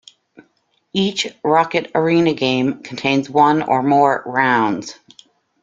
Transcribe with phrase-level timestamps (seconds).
[0.93, 4.95] Each "Rocket Arena" game contains one or more rounds.